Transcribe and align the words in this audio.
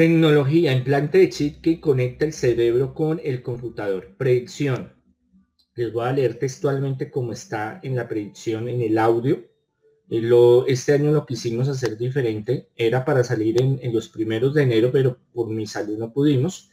Tecnología, 0.00 0.72
implante 0.72 1.18
de 1.18 1.28
chip 1.28 1.60
que 1.60 1.78
conecta 1.78 2.24
el 2.24 2.32
cerebro 2.32 2.94
con 2.94 3.20
el 3.22 3.42
computador. 3.42 4.16
Predicción. 4.16 4.94
Les 5.74 5.92
voy 5.92 6.06
a 6.06 6.12
leer 6.12 6.38
textualmente 6.38 7.10
cómo 7.10 7.34
está 7.34 7.80
en 7.82 7.96
la 7.96 8.08
predicción 8.08 8.66
en 8.70 8.80
el 8.80 8.96
audio. 8.96 9.44
Eh, 10.08 10.22
este 10.68 10.94
año 10.94 11.12
lo 11.12 11.26
quisimos 11.26 11.68
hacer 11.68 11.98
diferente. 11.98 12.70
Era 12.76 13.04
para 13.04 13.22
salir 13.22 13.60
en, 13.60 13.78
en 13.82 13.92
los 13.92 14.08
primeros 14.08 14.54
de 14.54 14.62
enero, 14.62 14.88
pero 14.90 15.18
por 15.34 15.50
mi 15.50 15.66
salud 15.66 15.98
no 15.98 16.14
pudimos. 16.14 16.70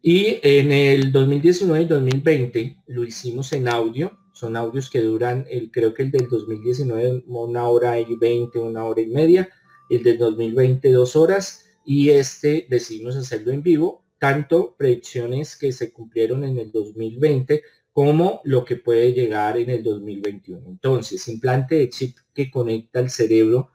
Y 0.00 0.38
en 0.40 0.70
el 0.70 1.10
2019 1.10 1.82
y 1.82 1.86
2020 1.86 2.76
lo 2.86 3.02
hicimos 3.02 3.52
en 3.52 3.66
audio. 3.66 4.16
Son 4.32 4.56
audios 4.56 4.90
que 4.90 5.00
duran, 5.00 5.44
el, 5.50 5.72
creo 5.72 5.92
que 5.92 6.04
el 6.04 6.12
del 6.12 6.28
2019 6.28 7.24
una 7.26 7.66
hora 7.66 7.98
y 7.98 8.14
20, 8.14 8.60
una 8.60 8.84
hora 8.84 9.00
y 9.00 9.08
media. 9.08 9.48
El 9.88 10.04
del 10.04 10.18
2020 10.18 10.92
dos 10.92 11.16
horas. 11.16 11.64
Y 11.84 12.10
este 12.10 12.66
decidimos 12.68 13.16
hacerlo 13.16 13.52
en 13.52 13.62
vivo. 13.62 14.04
Tanto 14.18 14.74
predicciones 14.76 15.56
que 15.56 15.72
se 15.72 15.92
cumplieron 15.92 16.44
en 16.44 16.58
el 16.58 16.70
2020 16.70 17.62
como 17.92 18.40
lo 18.44 18.64
que 18.64 18.76
puede 18.76 19.12
llegar 19.12 19.56
en 19.58 19.70
el 19.70 19.82
2021. 19.82 20.68
Entonces, 20.68 21.26
implante 21.28 21.76
de 21.76 21.88
chip 21.88 22.16
que 22.34 22.50
conecta 22.50 23.00
el 23.00 23.10
cerebro 23.10 23.70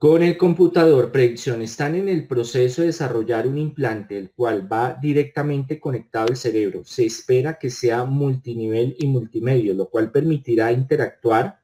con 0.00 0.22
el 0.22 0.38
computador, 0.38 1.10
predicción, 1.10 1.60
están 1.60 1.96
en 1.96 2.08
el 2.08 2.28
proceso 2.28 2.82
de 2.82 2.86
desarrollar 2.86 3.48
un 3.48 3.58
implante, 3.58 4.16
el 4.16 4.30
cual 4.30 4.72
va 4.72 4.94
directamente 4.94 5.80
conectado 5.80 6.28
al 6.28 6.36
cerebro. 6.36 6.84
Se 6.84 7.04
espera 7.04 7.58
que 7.58 7.68
sea 7.68 8.04
multinivel 8.04 8.94
y 8.96 9.08
multimedio, 9.08 9.74
lo 9.74 9.90
cual 9.90 10.12
permitirá 10.12 10.70
interactuar 10.70 11.57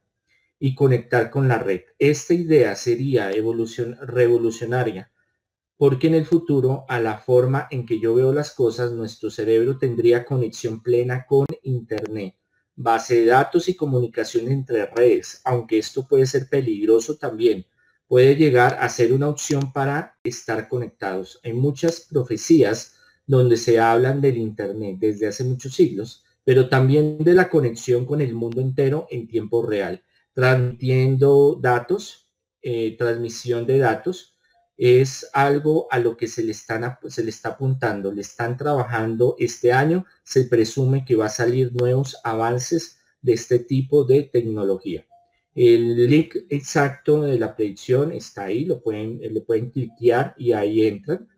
y 0.65 0.73
conectar 0.73 1.29
con 1.29 1.47
la 1.47 1.59
red. 1.59 1.81
Esta 1.99 2.33
idea 2.33 2.75
sería 2.75 3.31
evolución, 3.31 3.99
revolucionaria, 4.01 5.11
porque 5.77 6.07
en 6.07 6.15
el 6.15 6.25
futuro, 6.25 6.85
a 6.89 6.99
la 6.99 7.19
forma 7.19 7.67
en 7.69 7.85
que 7.85 7.99
yo 7.99 8.15
veo 8.15 8.33
las 8.33 8.49
cosas, 8.49 8.91
nuestro 8.91 9.29
cerebro 9.29 9.77
tendría 9.77 10.25
conexión 10.25 10.81
plena 10.81 11.27
con 11.27 11.45
Internet, 11.61 12.33
base 12.75 13.19
de 13.19 13.25
datos 13.27 13.69
y 13.69 13.75
comunicación 13.75 14.47
entre 14.47 14.87
redes, 14.87 15.39
aunque 15.43 15.77
esto 15.77 16.07
puede 16.07 16.25
ser 16.25 16.49
peligroso 16.49 17.15
también 17.15 17.67
puede 18.07 18.35
llegar 18.35 18.77
a 18.79 18.89
ser 18.89 19.13
una 19.13 19.29
opción 19.29 19.71
para 19.71 20.17
estar 20.23 20.67
conectados. 20.67 21.39
Hay 21.43 21.53
muchas 21.53 22.07
profecías 22.09 22.95
donde 23.27 23.57
se 23.57 23.79
hablan 23.79 24.19
del 24.19 24.37
Internet 24.37 24.97
desde 24.99 25.27
hace 25.27 25.43
muchos 25.43 25.75
siglos, 25.75 26.23
pero 26.43 26.69
también 26.69 27.19
de 27.19 27.35
la 27.35 27.49
conexión 27.49 28.03
con 28.05 28.19
el 28.19 28.33
mundo 28.33 28.61
entero 28.61 29.05
en 29.11 29.27
tiempo 29.27 29.63
real, 29.63 30.03
transmitiendo 30.35 31.57
datos, 31.59 32.29
eh, 32.61 32.95
transmisión 32.97 33.65
de 33.65 33.79
datos, 33.79 34.35
es 34.77 35.29
algo 35.33 35.87
a 35.89 35.99
lo 35.99 36.17
que 36.17 36.27
se 36.27 36.43
le, 36.43 36.51
están, 36.51 36.97
se 37.07 37.23
le 37.23 37.29
está 37.29 37.49
apuntando, 37.49 38.11
le 38.11 38.21
están 38.21 38.57
trabajando 38.57 39.35
este 39.39 39.71
año, 39.71 40.05
se 40.23 40.43
presume 40.43 41.05
que 41.05 41.15
va 41.15 41.27
a 41.27 41.29
salir 41.29 41.73
nuevos 41.73 42.17
avances 42.23 42.99
de 43.21 43.33
este 43.33 43.59
tipo 43.59 44.03
de 44.03 44.23
tecnología. 44.23 45.05
El 45.55 46.09
link 46.09 46.35
exacto 46.49 47.21
de 47.21 47.39
la 47.39 47.55
predicción 47.55 48.11
está 48.11 48.43
ahí, 48.43 48.65
lo 48.65 48.81
pueden, 48.81 49.19
le 49.21 49.39
pueden 49.39 49.71
cliquear 49.71 50.35
y 50.37 50.51
ahí 50.51 50.85
entran. 50.85 51.29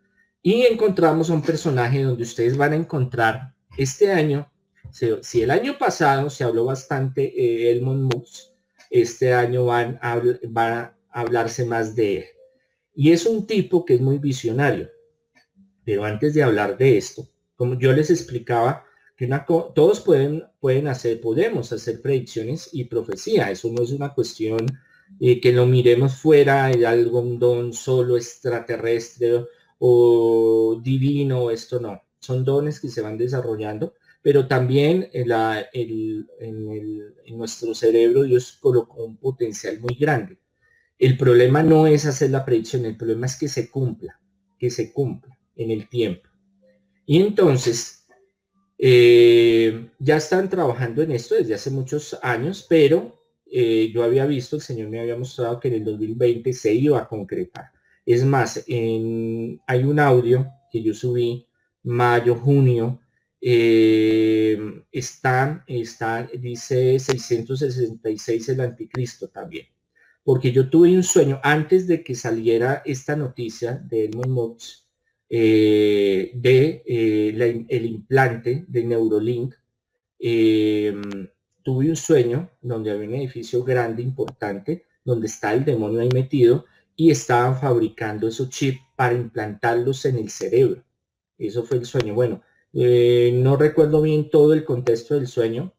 Y 0.42 0.64
encontramos 0.64 1.30
un 1.30 1.44
personaje 1.44 2.02
donde 2.02 2.24
ustedes 2.24 2.58
van 2.58 2.74
a 2.74 2.78
encontrar 2.78 3.54
este 3.78 4.12
año, 4.12 4.52
si 5.22 5.42
el 5.42 5.52
año 5.52 5.78
pasado 5.78 6.32
se 6.32 6.44
habló 6.44 6.66
bastante 6.66 7.22
eh, 7.26 7.72
Elmond 7.72 8.12
Musk, 8.12 8.57
este 8.90 9.34
año 9.34 9.66
van 9.66 10.00
a, 10.02 10.94
hablarse 11.10 11.66
más 11.66 11.96
de 11.96 12.18
él. 12.18 12.26
Y 12.94 13.12
es 13.12 13.26
un 13.26 13.48
tipo 13.48 13.86
que 13.86 13.96
es 13.96 14.02
muy 14.02 14.18
visionario. 14.18 14.90
Pero 15.84 16.04
antes 16.04 16.34
de 16.34 16.44
hablar 16.44 16.78
de 16.78 16.98
esto, 16.98 17.28
como 17.56 17.78
yo 17.78 17.94
les 17.94 18.10
explicaba, 18.10 18.84
que 19.16 19.28
todos 19.74 20.02
pueden, 20.02 20.44
pueden 20.60 20.88
hacer, 20.88 21.20
podemos 21.20 21.72
hacer 21.74 22.02
predicciones 22.02 22.70
y 22.72 22.84
profecía. 22.84 23.50
Eso 23.50 23.70
no 23.72 23.82
es 23.84 23.92
una 23.92 24.14
cuestión 24.14 24.68
eh, 25.20 25.42
que 25.42 25.52
lo 25.52 25.66
miremos 25.66 26.16
fuera 26.16 26.68
de 26.68 26.86
algún 26.86 27.40
don 27.40 27.74
solo 27.74 28.18
extraterrestre 28.18 29.46
o 29.80 30.80
divino, 30.84 31.50
esto 31.50 31.80
no. 31.80 32.02
Son 32.20 32.44
dones 32.44 32.80
que 32.80 32.90
se 32.90 33.02
van 33.02 33.18
desarrollando, 33.18 33.94
pero 34.22 34.48
también 34.48 35.10
en, 35.14 35.28
nuestro 37.38 37.74
cerebro 37.74 38.24
Dios 38.24 38.58
colocó 38.60 39.06
un 39.06 39.18
potencial 39.18 39.80
muy 39.80 39.96
grande. 39.96 40.38
El 40.98 41.18
problema 41.18 41.64
no 41.64 41.88
es 41.88 42.06
hacer 42.06 42.32
la 42.32 42.44
predicción, 42.44 42.86
el 42.86 42.98
problema 42.98 43.28
es 43.28 43.38
que 43.38 43.48
se 43.48 43.70
cumpla, 43.70 44.20
que 44.58 44.70
se 44.70 44.92
cumpla 44.92 45.38
en 45.56 45.72
el 45.72 45.88
tiempo. 45.88 46.30
Y 47.06 47.22
entonces, 47.22 48.06
eh, 48.78 49.90
ya 50.00 50.18
están 50.18 50.50
trabajando 50.50 51.02
en 51.02 51.12
esto 51.12 51.36
desde 51.36 51.54
hace 51.54 51.70
muchos 51.70 52.18
años, 52.22 52.66
pero 52.68 53.24
eh, 53.46 53.92
yo 53.94 54.04
había 54.04 54.26
visto, 54.26 54.56
el 54.58 54.62
Señor 54.62 54.90
me 54.90 55.00
había 55.00 55.18
mostrado 55.18 55.60
que 55.60 55.70
en 55.70 55.76
el 55.76 55.86
2020 55.86 56.52
se 56.54 56.74
iba 56.74 57.00
a 57.00 57.08
concretar. 57.08 57.72
Es 58.06 58.26
más, 58.26 58.64
hay 58.68 59.84
un 59.84 60.00
audio 60.00 60.48
que 60.72 60.82
yo 60.82 60.94
subí 60.94 61.48
mayo, 61.84 62.36
junio, 62.36 63.00
eh, 63.42 64.84
está, 64.92 65.64
está, 65.68 66.30
dice 66.38 67.00
666 67.00 68.50
el 68.50 68.62
anticristo 68.62 69.30
también. 69.30 69.68
Porque 70.24 70.52
yo 70.52 70.70
tuve 70.70 70.94
un 70.96 71.04
sueño 71.04 71.40
antes 71.44 71.88
de 71.88 72.04
que 72.04 72.16
saliera 72.16 72.82
esta 72.86 73.16
noticia 73.16 73.74
de 73.74 74.06
Edmund 74.06 74.32
Mox, 74.32 74.86
eh, 75.30 76.32
de 76.34 76.84
eh, 76.86 77.66
el 77.70 77.86
implante 77.86 78.66
de 78.68 78.84
Neurolink. 78.84 79.56
Em, 80.20 81.30
tuve 81.64 81.90
un 81.90 81.96
sueño 81.96 82.50
donde 82.62 82.92
había 82.92 83.08
un 83.08 83.16
edificio 83.16 83.64
grande, 83.64 84.02
importante, 84.02 84.86
donde 85.04 85.28
está 85.28 85.54
el 85.54 85.64
demonio 85.64 86.02
ahí 86.02 86.10
metido 86.14 86.66
y 86.96 87.12
estaban 87.12 87.60
fabricando 87.60 88.28
esos 88.28 88.50
chips 88.50 88.80
para 88.96 89.14
implantarlos 89.14 90.06
en 90.06 90.18
el 90.18 90.30
cerebro. 90.30 90.84
Eso 91.38 91.64
fue 91.64 91.78
el 91.78 91.86
sueño. 91.86 92.16
Bueno, 92.16 92.42
eh, 92.74 93.32
no 93.34 93.58
recuerdo 93.58 94.02
bien 94.02 94.30
todo 94.30 94.54
el 94.54 94.64
contexto 94.66 95.16
del 95.16 95.28
sueño. 95.28 95.74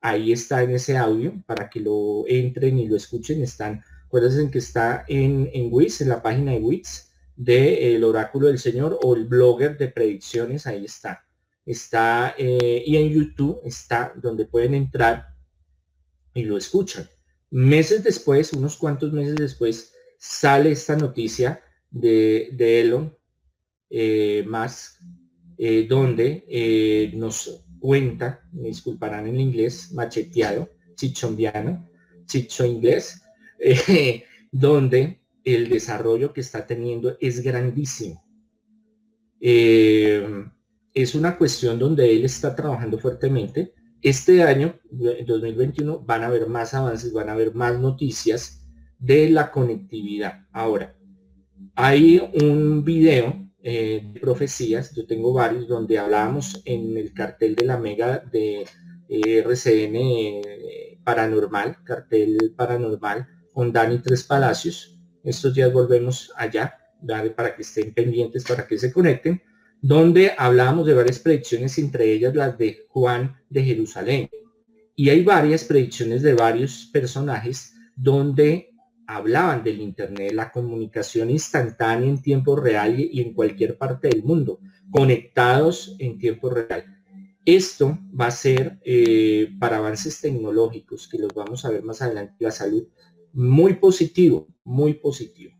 Ahí 0.00 0.32
está 0.32 0.62
en 0.62 0.70
ese 0.72 0.96
audio 0.96 1.32
para 1.46 1.70
que 1.70 1.80
lo 1.80 2.24
entren 2.26 2.78
y 2.78 2.88
lo 2.88 2.96
escuchen. 2.96 3.42
Están, 3.42 3.82
acuérdense 4.06 4.50
que 4.50 4.58
está 4.58 5.04
en, 5.08 5.50
en 5.52 5.68
WIS, 5.72 6.02
en 6.02 6.08
la 6.10 6.22
página 6.22 6.52
de 6.52 6.58
WITS 6.58 7.10
del 7.36 8.04
oráculo 8.04 8.48
del 8.48 8.58
Señor 8.58 8.98
o 9.02 9.14
el 9.14 9.24
blogger 9.24 9.76
de 9.76 9.88
predicciones, 9.88 10.66
ahí 10.66 10.84
está. 10.84 11.24
Está, 11.66 12.34
eh, 12.38 12.82
y 12.86 12.96
en 12.96 13.08
YouTube 13.08 13.60
está 13.64 14.12
donde 14.16 14.44
pueden 14.44 14.74
entrar 14.74 15.34
y 16.34 16.44
lo 16.44 16.56
escuchan. 16.56 17.08
Meses 17.50 18.04
después, 18.04 18.52
unos 18.52 18.76
cuantos 18.76 19.12
meses 19.12 19.36
después, 19.36 19.92
sale 20.18 20.72
esta 20.72 20.96
noticia 20.96 21.62
de, 21.90 22.50
de 22.52 22.80
Elon 22.80 23.16
eh, 23.90 24.44
más, 24.46 24.98
eh, 25.58 25.86
donde 25.88 27.12
nos 27.14 27.64
cuenta, 27.78 28.40
me 28.52 28.68
disculparán 28.68 29.26
en 29.26 29.40
inglés, 29.40 29.92
macheteado, 29.92 30.70
chichombiano, 30.94 31.88
chicho 32.26 32.64
inglés, 32.64 33.22
donde 34.52 35.20
el 35.44 35.68
desarrollo 35.68 36.32
que 36.32 36.40
está 36.40 36.66
teniendo 36.66 37.16
es 37.20 37.42
grandísimo. 37.42 38.24
Eh, 39.40 40.26
es 40.94 41.14
una 41.14 41.36
cuestión 41.36 41.78
donde 41.78 42.14
él 42.14 42.24
está 42.24 42.56
trabajando 42.56 42.98
fuertemente. 42.98 43.74
Este 44.00 44.42
año, 44.42 44.78
2021, 44.90 46.00
van 46.00 46.22
a 46.22 46.26
haber 46.26 46.48
más 46.48 46.72
avances, 46.72 47.12
van 47.12 47.28
a 47.28 47.32
haber 47.32 47.54
más 47.54 47.78
noticias 47.78 48.66
de 48.98 49.28
la 49.28 49.50
conectividad. 49.50 50.46
Ahora, 50.52 50.96
hay 51.74 52.22
un 52.40 52.84
video 52.84 53.50
eh, 53.64 54.02
de 54.12 54.20
profecías, 54.20 54.94
yo 54.94 55.06
tengo 55.06 55.32
varios, 55.32 55.66
donde 55.66 55.98
hablábamos 55.98 56.60
en 56.66 56.96
el 56.98 57.14
cartel 57.14 57.56
de 57.56 57.64
la 57.64 57.78
mega 57.78 58.18
de 58.18 58.66
eh, 59.08 59.38
RCN 59.38 61.02
Paranormal, 61.02 61.82
cartel 61.82 62.54
paranormal, 62.56 63.26
con 63.52 63.72
Dani 63.72 63.98
Tres 63.98 64.22
Palacios, 64.22 64.98
estos 65.22 65.54
días 65.54 65.72
volvemos 65.72 66.30
allá, 66.36 66.78
para 67.34 67.56
que 67.56 67.62
estén 67.62 67.94
pendientes, 67.94 68.44
para 68.44 68.66
que 68.66 68.78
se 68.78 68.92
conecten, 68.92 69.42
donde 69.80 70.32
hablábamos 70.36 70.86
de 70.86 70.94
varias 70.94 71.18
predicciones, 71.18 71.78
entre 71.78 72.12
ellas 72.12 72.34
las 72.34 72.58
de 72.58 72.84
Juan 72.88 73.34
de 73.48 73.64
Jerusalén. 73.64 74.30
Y 74.94 75.08
hay 75.08 75.22
varias 75.22 75.64
predicciones 75.64 76.22
de 76.22 76.34
varios 76.34 76.90
personajes 76.92 77.74
donde 77.96 78.73
hablaban 79.06 79.62
del 79.62 79.80
Internet, 79.80 80.32
la 80.32 80.50
comunicación 80.50 81.30
instantánea 81.30 82.08
en 82.08 82.22
tiempo 82.22 82.56
real 82.56 82.98
y 82.98 83.20
en 83.20 83.34
cualquier 83.34 83.76
parte 83.76 84.08
del 84.08 84.22
mundo, 84.22 84.60
conectados 84.90 85.96
en 85.98 86.18
tiempo 86.18 86.50
real. 86.50 86.84
Esto 87.44 87.98
va 88.18 88.28
a 88.28 88.30
ser 88.30 88.78
eh, 88.84 89.50
para 89.58 89.76
avances 89.76 90.20
tecnológicos, 90.20 91.08
que 91.08 91.18
los 91.18 91.32
vamos 91.34 91.64
a 91.64 91.70
ver 91.70 91.82
más 91.82 92.00
adelante, 92.00 92.36
la 92.38 92.50
salud 92.50 92.86
muy 93.32 93.74
positivo, 93.74 94.48
muy 94.64 94.94
positivo. 94.94 95.52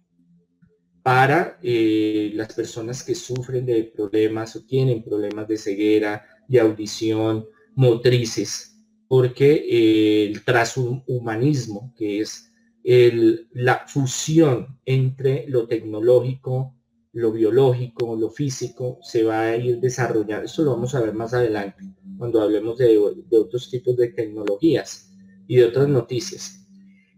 para 1.02 1.58
eh, 1.62 2.30
las 2.34 2.54
personas 2.54 3.02
que 3.02 3.14
sufren 3.14 3.66
de 3.66 3.84
problemas 3.84 4.56
o 4.56 4.64
tienen 4.64 5.02
problemas 5.04 5.46
de 5.46 5.58
ceguera, 5.58 6.24
de 6.48 6.60
audición, 6.60 7.46
motrices, 7.74 8.78
porque 9.06 9.66
eh, 9.68 10.26
el 10.28 10.42
transhumanismo, 10.42 11.92
que 11.94 12.20
es 12.20 12.50
la 12.84 13.86
fusión 13.86 14.78
entre 14.84 15.48
lo 15.48 15.66
tecnológico, 15.66 16.74
lo 17.12 17.32
biológico, 17.32 18.16
lo 18.16 18.28
físico, 18.28 18.98
se 19.02 19.22
va 19.22 19.40
a 19.40 19.56
ir 19.56 19.80
desarrollando. 19.80 20.44
Eso 20.44 20.64
lo 20.64 20.72
vamos 20.72 20.94
a 20.94 21.00
ver 21.00 21.14
más 21.14 21.32
adelante, 21.32 21.84
cuando 22.18 22.42
hablemos 22.42 22.76
de, 22.76 22.98
de 23.28 23.38
otros 23.38 23.70
tipos 23.70 23.96
de 23.96 24.08
tecnologías 24.08 25.10
y 25.46 25.56
de 25.56 25.64
otras 25.64 25.88
noticias. 25.88 26.66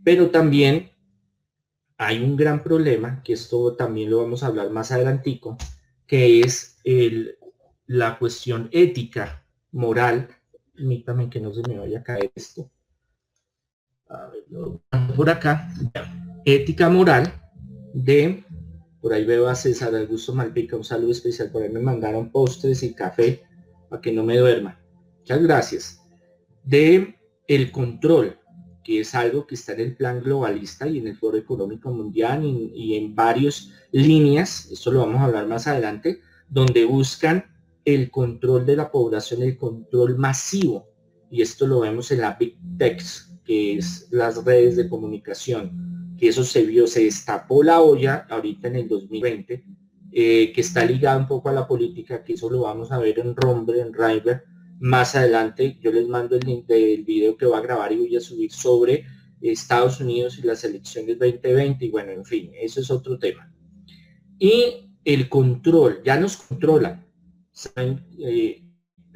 Pero 0.05 0.31
también 0.31 0.91
hay 1.99 2.23
un 2.23 2.37
gran 2.37 2.63
problema, 2.63 3.23
que 3.25 3.33
esto 3.33 3.75
también 3.75 4.11
lo 4.11 4.19
vamos 4.19 4.43
a 4.43 4.49
hablar 4.49 4.71
más 4.71 4.93
adelantico, 4.93 5.57
que 6.07 6.41
es 6.41 6.79
el, 6.85 7.39
la 7.87 8.19
cuestión 8.19 8.69
ética, 8.73 9.45
moral. 9.73 10.29
Permítame 10.75 11.31
que 11.31 11.41
no 11.41 11.53
se 11.53 11.63
me 11.69 11.79
vaya 11.79 12.01
a 12.01 12.03
caer 12.03 12.31
esto. 12.35 12.71
A 14.09 14.29
ver, 14.29 14.45
por 15.15 15.29
acá. 15.31 15.69
Ética 16.45 16.89
moral 16.89 17.33
de, 17.93 18.45
por 19.01 19.13
ahí 19.13 19.25
veo 19.25 19.49
a 19.49 19.55
César 19.55 19.95
Augusto 19.95 20.33
Malpica, 20.35 20.77
un 20.77 20.85
saludo 20.85 21.13
especial, 21.13 21.51
por 21.51 21.63
ahí 21.63 21.71
me 21.71 21.81
mandaron 21.81 22.31
postres 22.31 22.83
y 22.83 22.95
café 22.95 23.43
para 23.89 24.01
que 24.01 24.13
no 24.13 24.23
me 24.23 24.39
duerma. 24.39 24.81
Muchas 25.19 25.43
gracias. 25.43 26.01
De 26.63 27.17
el 27.49 27.71
control 27.73 28.39
que 28.87 29.01
es 29.01 29.17
algo 29.17 29.49
que 29.49 29.57
está 29.57 29.73
en 29.73 29.81
el 29.81 29.97
plan 29.97 30.23
globalista 30.23 30.87
y 30.87 30.99
en 30.99 31.09
el 31.09 31.17
Foro 31.17 31.37
Económico 31.37 31.91
Mundial 31.91 32.45
y, 32.45 32.95
en 32.95 33.17
varias 33.17 33.73
líneas, 33.91 34.71
esto 34.71 34.93
lo 34.93 35.01
vamos 35.01 35.21
a 35.21 35.25
hablar 35.25 35.49
más 35.49 35.67
adelante, 35.67 36.21
donde 36.49 36.85
buscan 36.85 37.47
el 37.85 38.13
control 38.13 38.65
de 38.65 38.77
la 38.77 38.93
población, 38.93 39.43
el 39.43 39.57
control 39.57 40.17
masivo. 40.19 40.87
Y 41.33 41.43
esto 41.43 41.67
lo 41.67 41.81
vemos 41.81 42.13
en 42.13 42.21
la 42.21 42.37
Big 42.39 42.59
Tech, 42.79 43.03
que 43.47 43.77
es 43.77 44.09
las 44.11 44.45
redes 44.45 44.77
de 44.77 44.89
comunicación, 44.89 46.17
que 46.19 46.29
eso 46.29 46.45
se 46.45 46.65
vio, 46.65 46.87
se 46.87 47.05
destapó 47.05 47.63
la 47.63 47.81
olla 47.81 48.27
ahorita 48.29 48.69
en 48.69 48.77
el 48.77 48.89
2020, 48.89 49.65
eh, 50.13 50.53
que 50.53 50.61
está 50.61 50.85
ligado 50.85 51.21
un 51.21 51.27
poco 51.27 51.49
a 51.49 51.53
la 51.53 51.67
política, 51.67 52.25
que 52.25 52.35
eso 52.35 52.51
lo 52.51 52.63
vamos 52.63 52.91
a 52.91 52.99
ver 52.99 53.19
en 53.19 53.37
Rombre, 53.37 53.81
en 53.81 53.93
River, 53.93 54.45
más 54.79 55.15
adelante 55.15 55.79
yo 55.81 55.91
les 55.91 56.07
mando 56.07 56.37
el 56.37 56.45
link 56.45 56.67
del 56.67 57.05
video 57.05 57.37
que 57.37 57.47
voy 57.47 57.59
a 57.59 57.63
grabar 57.63 57.93
y 57.93 57.97
voy 57.97 58.17
a 58.17 58.21
subir 58.21 58.53
sobre 58.53 59.05
Estados 59.41 60.01
Unidos 60.01 60.39
y 60.39 60.43
las 60.43 60.65
elecciones 60.65 61.19
2020 61.19 61.85
y 61.85 61.91
bueno, 61.91 62.13
en 62.13 62.25
fin, 62.25 62.51
eso 62.61 62.81
es 62.81 62.91
otro 62.91 63.19
tema. 63.19 63.53
Y 64.39 64.91
el 65.05 65.29
control, 65.29 66.03
ya 66.05 66.19
nos 66.19 66.37
controlan. 66.37 67.07
Eh, 68.19 68.63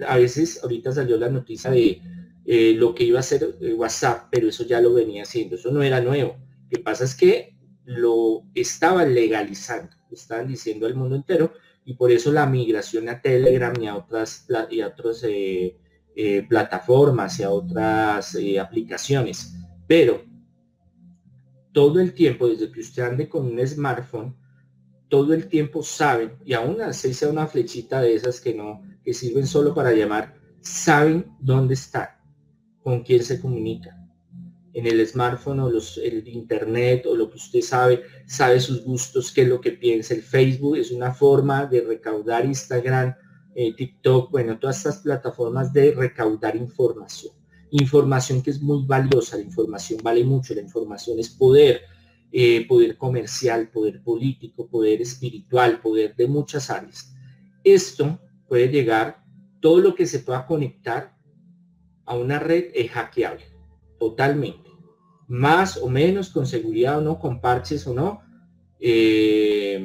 a 0.06 0.16
veces, 0.16 0.60
ahorita 0.62 0.92
salió 0.92 1.16
la 1.16 1.28
noticia 1.28 1.70
de 1.70 2.00
eh, 2.44 2.74
lo 2.76 2.94
que 2.94 3.04
iba 3.04 3.18
a 3.18 3.20
hacer 3.20 3.56
eh, 3.60 3.74
WhatsApp, 3.74 4.28
pero 4.30 4.48
eso 4.48 4.64
ya 4.64 4.80
lo 4.80 4.94
venía 4.94 5.22
haciendo, 5.22 5.56
eso 5.56 5.70
no 5.70 5.82
era 5.82 6.00
nuevo. 6.00 6.36
Lo 6.64 6.68
que 6.68 6.82
pasa 6.82 7.04
es 7.04 7.14
que 7.14 7.56
lo 7.84 8.44
estaban 8.54 9.14
legalizando, 9.14 9.90
estaban 10.10 10.48
diciendo 10.48 10.86
al 10.86 10.94
mundo 10.94 11.16
entero, 11.16 11.52
y 11.84 11.94
por 11.94 12.10
eso 12.10 12.32
la 12.32 12.46
migración 12.46 13.08
a 13.08 13.20
Telegram 13.20 13.74
y 13.80 13.86
a 13.86 13.96
otras, 13.96 14.46
y 14.70 14.80
a 14.80 14.88
otras 14.88 15.24
eh, 15.24 15.76
plataformas 16.48 17.40
y 17.40 17.42
a 17.42 17.50
otras 17.50 18.36
aplicaciones. 18.60 19.54
Pero 19.86 20.22
todo 21.72 22.00
el 22.00 22.12
tiempo, 22.14 22.48
desde 22.48 22.70
que 22.70 22.80
usted 22.80 23.02
ande 23.02 23.28
con 23.28 23.46
un 23.46 23.66
smartphone, 23.66 24.36
todo 25.08 25.34
el 25.34 25.48
tiempo 25.48 25.82
saben, 25.82 26.32
y 26.44 26.54
aún 26.54 26.80
así 26.80 27.12
sea 27.12 27.28
una 27.28 27.46
flechita 27.46 28.00
de 28.00 28.14
esas 28.14 28.40
que 28.40 28.54
no, 28.54 28.82
que 29.04 29.12
sirven 29.12 29.46
solo 29.46 29.74
para 29.74 29.92
llamar, 29.92 30.34
saben 30.60 31.26
dónde 31.40 31.74
está, 31.74 32.19
con 32.82 33.02
quién 33.02 33.22
se 33.22 33.40
comunica 33.40 34.00
en 34.72 34.86
el 34.86 35.06
smartphone 35.06 35.60
o 35.60 35.70
los, 35.70 35.98
el 35.98 36.26
internet 36.28 37.06
o 37.06 37.16
lo 37.16 37.28
que 37.28 37.36
usted 37.36 37.60
sabe, 37.60 38.02
sabe 38.26 38.60
sus 38.60 38.84
gustos, 38.84 39.32
qué 39.32 39.42
es 39.42 39.48
lo 39.48 39.60
que 39.60 39.72
piensa. 39.72 40.14
El 40.14 40.22
Facebook 40.22 40.76
es 40.76 40.90
una 40.90 41.12
forma 41.12 41.66
de 41.66 41.80
recaudar 41.80 42.44
Instagram, 42.44 43.14
eh, 43.54 43.74
TikTok, 43.74 44.30
bueno, 44.30 44.58
todas 44.58 44.78
estas 44.78 44.98
plataformas 44.98 45.72
de 45.72 45.92
recaudar 45.92 46.56
información. 46.56 47.34
Información 47.72 48.42
que 48.42 48.50
es 48.50 48.60
muy 48.60 48.84
valiosa, 48.86 49.36
la 49.36 49.42
información 49.42 50.00
vale 50.02 50.24
mucho, 50.24 50.54
la 50.54 50.60
información 50.60 51.18
es 51.18 51.30
poder, 51.30 51.82
eh, 52.32 52.66
poder 52.66 52.96
comercial, 52.96 53.70
poder 53.70 54.02
político, 54.02 54.68
poder 54.68 55.00
espiritual, 55.02 55.80
poder 55.80 56.14
de 56.14 56.28
muchas 56.28 56.70
áreas. 56.70 57.12
Esto 57.64 58.20
puede 58.48 58.68
llegar, 58.68 59.22
todo 59.60 59.80
lo 59.80 59.94
que 59.94 60.06
se 60.06 60.20
pueda 60.20 60.46
conectar 60.46 61.16
a 62.10 62.16
una 62.16 62.40
red 62.40 62.72
es 62.74 62.90
hackeable 62.90 63.44
totalmente. 64.00 64.68
Más 65.28 65.76
o 65.76 65.88
menos 65.88 66.30
con 66.30 66.44
seguridad 66.44 66.98
o 66.98 67.00
no, 67.00 67.20
con 67.20 67.40
parches 67.40 67.86
o 67.86 67.94
no, 67.94 68.20
eh, 68.80 69.80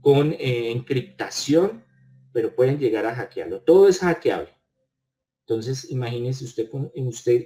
con 0.00 0.32
eh, 0.32 0.72
encriptación, 0.72 1.84
pero 2.32 2.56
pueden 2.56 2.80
llegar 2.80 3.06
a 3.06 3.14
hackearlo. 3.14 3.60
Todo 3.60 3.86
es 3.86 4.00
hackeable. 4.00 4.48
Entonces, 5.46 5.88
imagínense 5.92 6.44
usted, 6.44 6.68
en 6.92 7.06
usted 7.06 7.44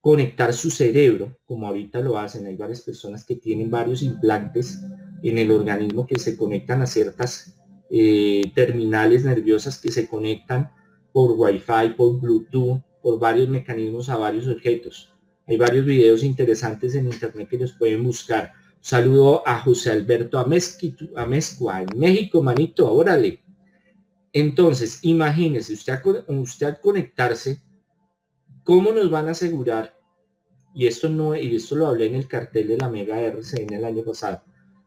conectar 0.00 0.52
su 0.52 0.68
cerebro, 0.68 1.38
como 1.44 1.68
ahorita 1.68 2.00
lo 2.00 2.18
hacen. 2.18 2.46
Hay 2.46 2.56
varias 2.56 2.80
personas 2.80 3.24
que 3.24 3.36
tienen 3.36 3.70
varios 3.70 4.02
implantes 4.02 4.80
en 5.22 5.38
el 5.38 5.52
organismo 5.52 6.08
que 6.08 6.18
se 6.18 6.36
conectan 6.36 6.82
a 6.82 6.86
ciertas 6.86 7.56
eh, 7.88 8.50
terminales 8.52 9.24
nerviosas 9.24 9.80
que 9.80 9.92
se 9.92 10.08
conectan 10.08 10.72
por 11.12 11.32
Wi-Fi, 11.32 11.94
por 11.96 12.20
Bluetooth, 12.20 12.80
por 13.02 13.18
varios 13.18 13.48
mecanismos 13.48 14.08
a 14.08 14.16
varios 14.16 14.48
objetos. 14.48 15.12
Hay 15.46 15.56
varios 15.56 15.84
videos 15.84 16.22
interesantes 16.22 16.94
en 16.94 17.06
internet 17.06 17.48
que 17.48 17.58
los 17.58 17.72
pueden 17.72 18.04
buscar. 18.04 18.52
saludo 18.80 19.46
a 19.46 19.60
José 19.60 19.90
Alberto 19.92 20.38
Amezcua 20.38 21.82
en 21.82 21.98
México, 21.98 22.42
manito, 22.42 22.92
órale. 22.92 23.40
Entonces, 24.32 25.00
imagínese, 25.02 25.74
usted, 25.74 26.00
usted 26.28 26.78
conectarse, 26.80 27.60
¿cómo 28.64 28.90
nos 28.92 29.10
van 29.10 29.28
a 29.28 29.32
asegurar? 29.32 29.94
Y 30.74 30.86
esto 30.86 31.08
no, 31.08 31.36
y 31.36 31.54
esto 31.54 31.76
lo 31.76 31.86
hablé 31.86 32.06
en 32.06 32.14
el 32.14 32.26
cartel 32.26 32.68
de 32.68 32.78
la 32.78 32.88
Mega 32.88 33.20
RCN 33.20 33.74
el 33.74 33.84
año 33.84 34.02
pasado. 34.02 34.42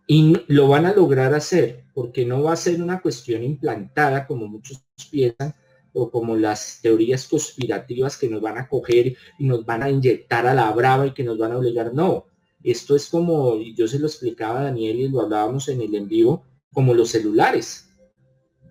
Y 0.08 0.36
lo 0.48 0.68
van 0.68 0.86
a 0.86 0.94
lograr 0.94 1.34
hacer, 1.34 1.86
porque 1.94 2.26
no 2.26 2.44
va 2.44 2.54
a 2.54 2.58
ser 2.58 2.82
una 2.82 3.02
cuestión 3.02 3.44
implantada 3.44 4.26
como 4.26 4.48
muchos 4.48 4.84
piensan, 5.12 5.54
o 5.96 6.12
como 6.12 6.36
las 6.36 6.80
teorías 6.82 7.28
conspirativas 7.28 8.18
que 8.18 8.30
nos 8.30 8.42
van 8.42 8.58
a 8.58 8.68
coger 8.68 9.16
y 9.40 9.46
nos 9.46 9.66
van 9.66 9.82
a 9.82 9.90
inyectar 9.90 10.46
a 10.46 10.54
la 10.54 10.70
brava 10.74 11.08
y 11.08 11.14
que 11.14 11.24
nos 11.24 11.38
van 11.38 11.54
a 11.54 11.58
obligar. 11.58 11.94
No, 11.94 12.26
esto 12.62 12.96
es 12.96 13.08
como, 13.08 13.58
yo 13.62 13.88
se 13.88 13.98
lo 13.98 14.08
explicaba 14.08 14.60
a 14.60 14.64
Daniel 14.66 15.00
y 15.00 15.08
lo 15.08 15.22
hablábamos 15.22 15.70
en 15.70 15.82
el 15.82 15.96
en 15.96 16.10
vivo, 16.10 16.44
como 16.74 16.94
los 16.94 17.12
celulares. 17.12 17.90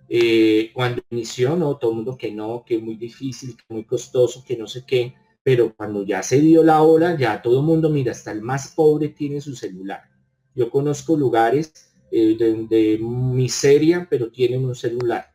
Eh, 0.07 0.69
cuando 0.75 1.01
inició, 1.09 1.55
no, 1.55 1.77
todo 1.77 1.91
el 1.91 1.97
mundo 1.97 2.15
que 2.15 2.31
no, 2.31 2.63
que 2.63 2.77
muy 2.77 2.95
difícil, 2.95 3.57
que 3.57 3.73
muy 3.73 3.85
costoso, 3.85 4.43
que 4.45 4.55
no 4.55 4.67
sé 4.67 4.85
qué, 4.85 5.15
pero 5.41 5.75
cuando 5.75 6.05
ya 6.05 6.21
se 6.21 6.39
dio 6.39 6.63
la 6.63 6.83
hora, 6.83 7.17
ya 7.17 7.41
todo 7.41 7.59
el 7.59 7.65
mundo, 7.65 7.89
mira, 7.89 8.11
hasta 8.11 8.31
el 8.31 8.41
más 8.43 8.73
pobre 8.75 9.09
tiene 9.09 9.41
su 9.41 9.55
celular. 9.55 10.03
Yo 10.53 10.69
conozco 10.69 11.17
lugares 11.17 11.91
eh, 12.11 12.37
de, 12.37 12.99
miseria, 12.99 14.07
pero 14.07 14.31
tienen 14.31 14.63
un 14.63 14.75
celular. 14.75 15.25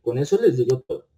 con 0.00 0.18
eso 0.18 0.40
les 0.40 0.56
digo 0.56 0.80
todo. 0.86 1.09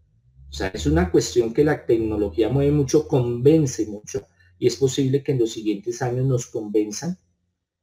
O 0.53 0.55
sea, 0.55 0.69
es 0.69 0.85
una 0.85 1.11
cuestión 1.11 1.55
que 1.55 1.65
la 1.65 1.87
tecnología 1.87 2.51
mueve 2.51 2.73
mucho, 2.73 3.09
convence 3.09 3.87
mucho, 3.87 4.27
y 4.59 4.67
es 4.67 4.77
posible 4.77 5.23
que 5.23 5.33
en 5.33 5.39
los 5.39 5.53
siguientes 5.53 6.03
años 6.03 6.27
nos 6.27 6.47
convenzan, 6.47 7.19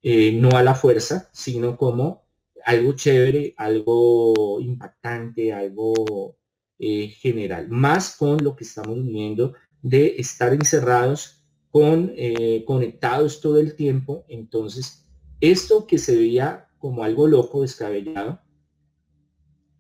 eh, 0.04 0.32
no 0.34 0.52
a 0.52 0.62
la 0.62 0.76
fuerza, 0.76 1.32
sino 1.34 1.76
como 1.76 2.28
algo 2.64 2.94
chévere, 2.94 3.56
algo 3.58 4.60
impactante, 4.62 5.52
algo 5.52 6.38
eh, 6.78 7.08
general, 7.08 7.70
más 7.70 8.16
con 8.16 8.38
lo 8.44 8.56
que 8.56 8.66
estamos 8.66 9.04
viviendo 9.04 9.56
de 9.82 10.18
estar 10.20 10.54
encerrados, 10.54 11.44
con, 11.72 12.14
eh, 12.16 12.64
conectados 12.66 13.42
todo 13.42 13.60
el 13.60 13.76
tiempo. 13.76 14.26
Entonces, 14.28 15.08
esto 15.42 15.88
que 15.88 15.98
se 15.98 16.16
veía 16.16 16.70
como 16.78 17.04
algo 17.04 17.28
loco, 17.28 17.64
descabellado, 17.64 18.42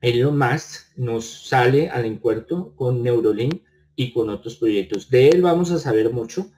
Elon 0.01 0.37
Musk 0.37 0.97
nos 0.97 1.47
sale 1.47 1.89
al 1.89 2.05
encuentro 2.05 2.73
con 2.75 3.03
Neurolink 3.03 3.61
y 3.95 4.13
con 4.13 4.29
otros 4.29 4.55
proyectos. 4.55 5.09
De 5.09 5.27
él 5.27 5.41
vamos 5.41 5.71
a 5.71 5.79
saber 5.79 6.11
mucho. 6.11 6.49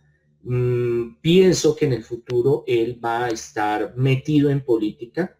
Mm, 0.44 1.20
pienso 1.22 1.76
que 1.76 1.86
en 1.86 1.94
el 1.94 2.04
futuro 2.04 2.64
él 2.68 3.04
va 3.04 3.26
a 3.26 3.30
estar 3.30 3.96
metido 3.96 4.50
en 4.50 4.64
política. 4.64 5.38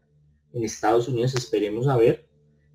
En 0.54 0.64
Estados 0.64 1.08
Unidos 1.08 1.36
esperemos 1.36 1.88
a 1.88 1.98
ver. 1.98 2.28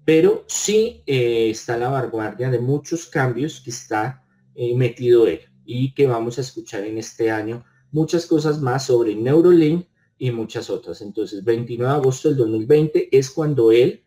Pero 0.04 0.45
sí 0.47 1.02
eh, 1.06 1.50
está 1.50 1.75
a 1.75 1.78
la 1.78 1.88
vanguardia 1.88 2.49
de 2.49 2.61
muchos 2.61 3.06
cambios 3.06 3.61
que 3.61 3.71
está 3.71 4.25
eh, 4.54 4.76
metido 4.76 5.26
él 5.26 5.40
y 5.64 5.92
que 5.92 6.06
vamos 6.06 6.38
a 6.38 6.42
escuchar 6.42 6.85
en 6.85 6.99
este 6.99 7.33
año 7.33 7.64
muchas 7.90 8.26
cosas 8.26 8.61
más 8.61 8.87
sobre 8.87 9.16
Neurolink 9.16 9.88
y 10.16 10.30
muchas 10.30 10.71
otras. 10.71 11.02
Entonces, 11.02 11.42
29 11.42 11.92
de 11.92 11.99
agosto 11.99 12.28
del 12.28 12.38
2020 12.38 13.09
es 13.11 13.28
cuando 13.30 13.73
él 13.73 14.05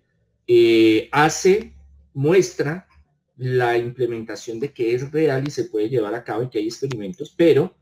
eh, 0.51 1.09
hace, 1.11 1.75
muestra 2.11 2.87
la 3.37 3.77
implementación 3.77 4.59
de 4.59 4.73
que 4.73 4.95
es 4.95 5.11
real 5.11 5.47
y 5.47 5.51
se 5.51 5.65
puede 5.65 5.89
llevar 5.89 6.15
a 6.15 6.23
cabo 6.23 6.41
y 6.41 6.49
que 6.49 6.57
hay 6.57 6.65
experimentos, 6.65 7.31
pero 7.37 7.75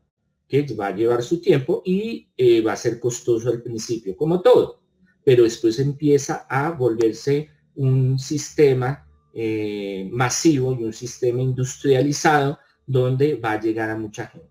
que 0.46 0.66
va 0.78 0.88
a 0.88 0.94
llevar 0.94 1.22
su 1.22 1.40
tiempo 1.40 1.80
y 1.82 2.28
eh, 2.36 2.60
va 2.60 2.74
a 2.74 2.76
ser 2.76 3.00
costoso 3.00 3.48
al 3.48 3.62
principio, 3.62 4.14
como 4.14 4.42
todo, 4.42 4.82
pero 5.24 5.44
después 5.44 5.78
empieza 5.78 6.46
a 6.46 6.70
volverse 6.72 7.48
un 7.74 8.18
sistema 8.18 9.08
eh, 9.32 10.06
masivo 10.12 10.76
y 10.78 10.84
un 10.84 10.92
sistema 10.92 11.40
industrializado 11.40 12.58
donde 12.86 13.36
va 13.36 13.52
a 13.52 13.60
llegar 13.62 13.88
a 13.88 13.96
mucha 13.96 14.26
gente. 14.26 14.50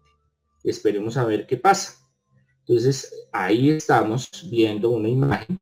Esperemos 0.63 1.17
a 1.17 1.25
ver 1.25 1.45
qué 1.45 1.57
pasa. 1.57 1.99
Entonces, 2.61 3.27
ahí 3.31 3.69
estamos 3.69 4.27
viendo 4.49 4.89
una 4.89 5.07
imagen 5.07 5.59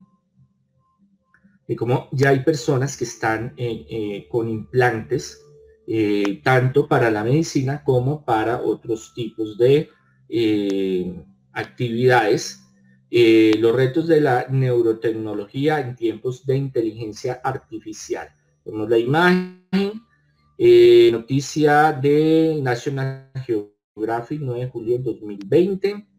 de 1.67 1.75
cómo 1.75 2.09
ya 2.11 2.29
hay 2.29 2.41
personas 2.41 2.95
que 2.97 3.05
están 3.05 3.53
eh, 3.57 3.85
eh, 3.89 4.27
con 4.29 4.49
implantes, 4.49 5.41
eh, 5.87 6.41
tanto 6.43 6.87
para 6.87 7.09
la 7.09 7.23
medicina 7.23 7.83
como 7.83 8.23
para 8.23 8.61
otros 8.61 9.13
tipos 9.13 9.57
de 9.57 9.89
actividades. 11.53 12.61
los 13.11 13.73
retos 13.75 14.07
de 14.07 14.19
la 14.19 14.47
neurotecnología 14.49 15.79
en 15.79 15.95
tiempos 15.95 16.45
de 16.45 16.57
inteligencia 16.57 17.39
artificial. 17.43 18.27
Vemos 18.65 18.89
la 18.89 18.97
imagen, 18.97 20.01
noticia 21.11 21.93
de 21.93 22.59
National 22.61 23.31
Geographic 23.45 24.41
9 24.41 24.59
de 24.59 24.69
julio 24.69 24.97
de 24.97 25.03
2020 25.03 26.14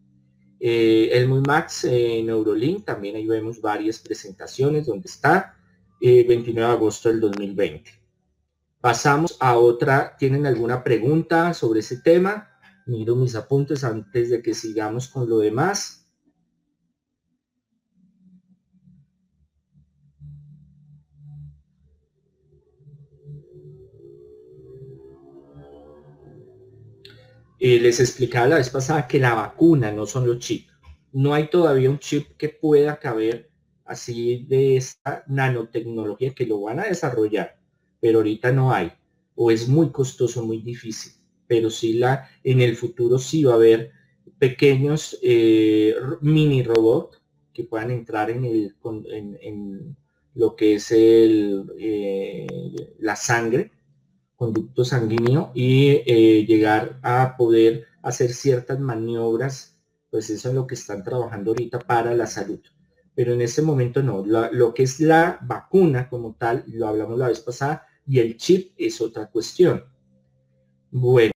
eh, 0.59 1.09
el 1.13 1.27
Muy 1.27 1.41
Max 1.41 1.83
eh, 1.83 2.21
Neurolink, 2.23 2.85
también 2.85 3.15
ahí 3.15 3.27
vemos 3.27 3.61
varias 3.61 3.99
presentaciones 3.99 4.85
donde 4.87 5.07
está, 5.07 5.55
29 6.01 6.49
eh, 6.51 6.53
de 6.53 6.65
agosto 6.65 7.09
del 7.09 7.19
2020. 7.19 7.91
Pasamos 8.79 9.37
a 9.39 9.57
otra, 9.57 10.15
¿tienen 10.17 10.45
alguna 10.45 10.83
pregunta 10.83 11.53
sobre 11.53 11.81
ese 11.81 11.97
tema? 11.97 12.49
Miro 12.85 13.15
mis 13.15 13.35
apuntes 13.35 13.83
antes 13.83 14.29
de 14.29 14.41
que 14.41 14.53
sigamos 14.53 15.07
con 15.07 15.27
lo 15.29 15.39
demás. 15.39 15.96
Eh, 27.59 27.79
les 27.79 27.99
explicaba 27.99 28.47
la 28.47 28.57
vez 28.57 28.69
pasada 28.69 29.07
que 29.07 29.19
la 29.19 29.33
vacuna 29.33 29.91
no 29.91 30.05
son 30.05 30.27
los 30.27 30.39
chips. 30.39 30.71
No 31.11 31.33
hay 31.33 31.49
todavía 31.49 31.89
un 31.89 31.99
chip 31.99 32.37
que 32.37 32.49
pueda 32.49 32.99
caber 32.99 33.49
así 33.85 34.45
de 34.47 34.77
esta 34.77 35.23
nanotecnología 35.27 36.35
que 36.35 36.45
lo 36.45 36.61
van 36.61 36.79
a 36.79 36.85
desarrollar, 36.85 37.57
pero 37.99 38.19
ahorita 38.19 38.51
no 38.51 38.71
hay. 38.71 38.91
O 39.35 39.49
es 39.49 39.67
muy 39.67 39.91
costoso, 39.91 40.45
muy 40.45 40.61
difícil. 40.61 41.13
Pero 41.47 41.69
sí 41.69 41.93
la, 41.93 42.29
en 42.43 42.61
el 42.61 42.75
futuro 42.75 43.17
sí 43.17 43.43
va 43.43 43.53
a 43.53 43.55
haber 43.55 43.91
pequeños 44.37 45.17
eh, 45.23 45.95
mini 46.21 46.61
robots 46.61 47.21
que 47.53 47.63
puedan 47.63 47.89
entrar 47.89 48.29
en, 48.29 48.45
el, 48.45 48.75
en, 49.41 49.97
lo 50.35 50.55
que 50.55 50.75
es 50.75 50.91
eh, 50.91 52.45
la 52.99 53.15
sangre 53.15 53.71
conducto 54.37 54.85
sanguíneo 54.85 55.51
y 55.53 56.03
eh, 56.05 56.45
llegar 56.45 56.99
a 57.01 57.35
poder 57.35 57.87
hacer 58.01 58.31
ciertas 58.33 58.79
maniobras, 58.79 59.77
pues 60.09 60.29
eso 60.29 60.49
es 60.49 60.55
lo 60.55 60.65
que 60.65 60.75
están 60.75 61.03
trabajando 61.03 61.51
ahorita 61.51 61.79
para 61.79 62.13
la 62.13 62.27
salud. 62.27 62.61
Pero 63.15 63.33
en 63.33 63.41
ese 63.41 63.63
momento 63.63 64.01
no, 64.03 64.23
lo 64.25 64.73
que 64.73 64.83
es 64.83 64.99
la 64.99 65.39
vacuna 65.41 66.07
como 66.07 66.35
tal, 66.35 66.63
lo 66.67 66.87
hablamos 66.87 67.17
la 67.17 67.27
vez 67.27 67.39
pasada, 67.39 67.85
y 68.05 68.19
el 68.19 68.37
chip 68.37 68.73
es 68.77 69.01
otra 69.01 69.29
cuestión. 69.29 69.83
Bueno. 70.91 71.33